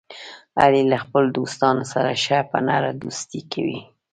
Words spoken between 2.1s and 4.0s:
ښه په نره دوستي کوي.